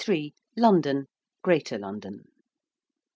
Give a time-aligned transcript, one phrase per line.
[0.57, 1.05] LONDON.
[1.43, 2.23] GREATER LONDON.